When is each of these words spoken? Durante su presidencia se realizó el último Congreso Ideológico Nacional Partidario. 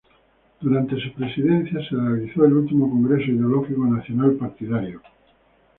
Durante 0.61 0.99
su 0.99 1.13
presidencia 1.13 1.79
se 1.87 1.95
realizó 1.95 2.43
el 2.43 2.53
último 2.53 2.89
Congreso 2.89 3.29
Ideológico 3.29 3.85
Nacional 3.85 4.31
Partidario. 4.33 4.99